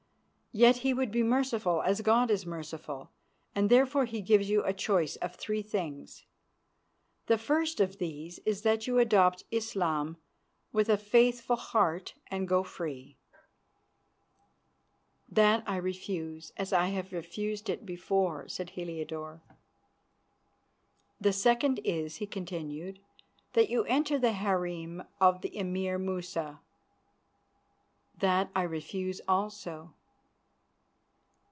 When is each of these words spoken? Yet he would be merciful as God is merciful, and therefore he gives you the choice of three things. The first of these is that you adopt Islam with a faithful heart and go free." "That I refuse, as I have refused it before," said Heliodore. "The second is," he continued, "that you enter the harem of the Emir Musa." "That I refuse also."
Yet 0.53 0.79
he 0.83 0.93
would 0.93 1.11
be 1.11 1.23
merciful 1.23 1.81
as 1.81 2.01
God 2.01 2.29
is 2.29 2.45
merciful, 2.45 3.09
and 3.55 3.69
therefore 3.69 4.03
he 4.03 4.19
gives 4.19 4.49
you 4.49 4.61
the 4.61 4.73
choice 4.73 5.15
of 5.15 5.33
three 5.35 5.61
things. 5.61 6.25
The 7.27 7.37
first 7.37 7.79
of 7.79 7.99
these 7.99 8.39
is 8.39 8.63
that 8.63 8.85
you 8.85 8.99
adopt 8.99 9.45
Islam 9.49 10.17
with 10.73 10.89
a 10.89 10.97
faithful 10.97 11.55
heart 11.55 12.15
and 12.27 12.49
go 12.49 12.63
free." 12.65 13.15
"That 15.29 15.63
I 15.65 15.77
refuse, 15.77 16.51
as 16.57 16.73
I 16.73 16.87
have 16.87 17.13
refused 17.13 17.69
it 17.69 17.85
before," 17.85 18.49
said 18.49 18.71
Heliodore. 18.71 19.41
"The 21.21 21.31
second 21.31 21.79
is," 21.85 22.17
he 22.17 22.27
continued, 22.27 22.99
"that 23.53 23.69
you 23.69 23.83
enter 23.85 24.19
the 24.19 24.33
harem 24.33 25.01
of 25.21 25.43
the 25.43 25.55
Emir 25.57 25.97
Musa." 25.97 26.59
"That 28.17 28.49
I 28.53 28.63
refuse 28.63 29.21
also." 29.29 29.93